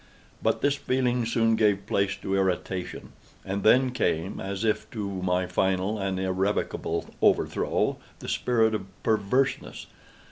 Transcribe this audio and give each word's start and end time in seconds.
But 0.41 0.61
this 0.61 0.73
feeling 0.77 1.27
soon 1.27 1.55
gave 1.55 1.85
place 1.85 2.15
to 2.23 2.35
irritation. 2.35 3.11
And 3.45 3.61
then 3.61 3.91
came, 3.91 4.39
as 4.39 4.63
if 4.65 4.89
to 4.89 5.07
my 5.21 5.45
final 5.45 5.99
and 5.99 6.19
irrevocable 6.19 7.13
overthrow, 7.21 7.97
the 8.17 8.27
spirit 8.27 8.73
of 8.73 8.87
PERVERSENESS. 9.03 9.85